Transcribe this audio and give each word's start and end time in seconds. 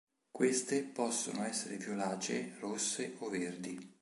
Queste 0.31 0.81
possono 0.81 1.43
essere 1.45 1.77
violacee, 1.77 2.55
rosse 2.57 3.13
o 3.19 3.29
verdi. 3.29 3.99